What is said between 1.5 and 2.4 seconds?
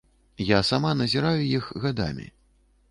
іх гадамі.